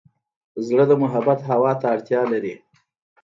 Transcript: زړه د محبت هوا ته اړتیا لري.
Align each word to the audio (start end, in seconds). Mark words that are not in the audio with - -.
زړه 0.67 0.83
د 0.89 0.93
محبت 1.03 1.39
هوا 1.51 1.73
ته 1.81 1.85
اړتیا 1.93 2.21
لري. 2.33 2.55